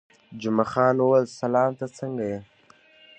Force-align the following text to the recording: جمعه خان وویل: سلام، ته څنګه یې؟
جمعه 0.41 0.65
خان 0.71 0.95
وویل: 0.99 1.27
سلام، 1.39 1.71
ته 1.79 1.85
څنګه 1.97 2.23
یې؟ 2.31 2.39